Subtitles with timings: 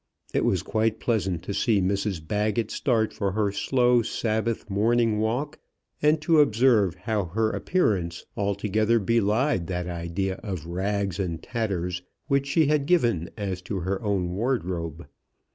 [0.33, 5.59] It was quite pleasant to see Mrs Baggett start for her slow Sabbath morning walk,
[6.01, 12.47] and to observe how her appearance altogether belied that idea of rags and tatters which
[12.47, 15.05] she had given as to her own wardrobe.